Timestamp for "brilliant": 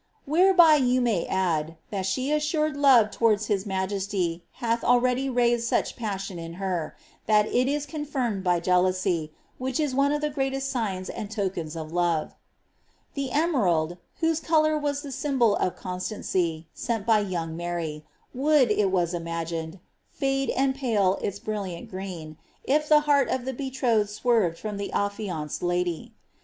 21.37-21.91